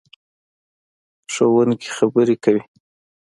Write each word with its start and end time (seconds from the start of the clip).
ښوونکې 1.33 1.89
خبرې 1.97 2.35
کوي. 2.43 2.63